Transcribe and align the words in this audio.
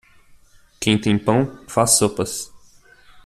Quem 0.79 0.97
tem 0.99 1.15
pão, 1.15 1.63
faz 1.67 1.91
sopas. 1.91 2.51